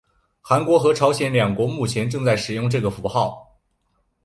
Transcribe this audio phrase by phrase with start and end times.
[0.41, 3.59] 韩国和朝鲜两国目前正在使用这个符号。